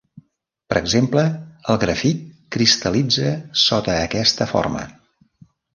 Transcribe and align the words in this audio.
Per 0.71 0.77
exemple, 0.79 1.25
el 1.73 1.79
grafit 1.85 2.25
cristal·litza 2.57 3.31
sota 3.69 4.01
aquesta 4.09 4.53
forma. 4.57 4.89